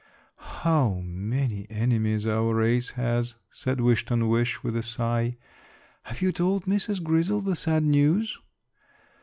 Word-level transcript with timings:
"How 0.61 0.99
many 1.05 1.67
enemies 1.69 2.25
our 2.25 2.55
race 2.55 2.89
has!" 2.97 3.35
said 3.51 3.79
Wish 3.79 4.03
ton 4.03 4.29
wish 4.29 4.63
with 4.63 4.75
a 4.75 4.81
sigh. 4.81 5.37
"Have 6.05 6.23
you 6.23 6.31
told 6.31 6.65
Mrs. 6.65 7.03
Grizzle 7.03 7.41
the 7.41 7.55
sad 7.55 7.83
news?" 7.83 8.35